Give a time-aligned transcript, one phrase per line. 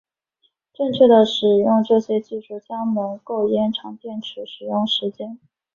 [0.73, 5.37] 正确的使用这些技术将能够延长电池使用时间。